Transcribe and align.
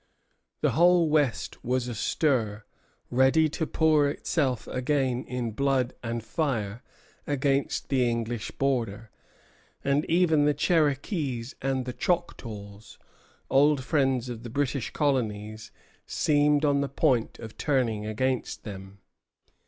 The 0.61 0.71
whole 0.71 1.09
West 1.09 1.63
was 1.63 1.87
astir, 1.87 2.65
ready 3.11 3.47
to 3.49 3.67
pour 3.67 4.09
itself 4.09 4.65
again 4.67 5.23
in 5.25 5.51
blood 5.51 5.93
and 6.01 6.23
fire 6.23 6.81
against 7.27 7.89
the 7.89 8.09
English 8.09 8.49
border; 8.49 9.11
and 9.83 10.03
even 10.05 10.45
the 10.45 10.55
Cherokees 10.55 11.53
and 11.61 11.85
Choctaws, 11.99 12.97
old 13.47 13.83
friends 13.83 14.27
of 14.27 14.41
the 14.41 14.49
British 14.49 14.89
colonies, 14.89 15.69
seemed 16.07 16.65
on 16.65 16.81
the 16.81 16.89
point 16.89 17.37
of 17.37 17.55
turning 17.55 18.07
against 18.07 18.63
them. 18.63 19.01